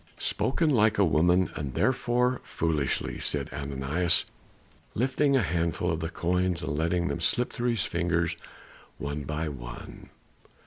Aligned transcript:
"Spoken 0.17 0.71
like 0.71 0.97
a 0.97 1.05
woman, 1.05 1.51
and 1.53 1.75
therefore 1.75 2.41
foolishly," 2.43 3.19
said 3.19 3.53
Ananias, 3.53 4.25
lifting 4.95 5.35
a 5.35 5.43
handful 5.43 5.91
of 5.91 5.99
the 5.99 6.09
coins 6.09 6.63
and 6.63 6.75
letting 6.75 7.07
them 7.07 7.21
slip 7.21 7.53
through 7.53 7.69
his 7.69 7.85
fingers 7.85 8.35
one 8.97 9.25
by 9.25 9.47
one. 9.47 10.09